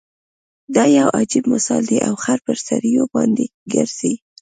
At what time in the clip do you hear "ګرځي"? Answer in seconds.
3.73-4.13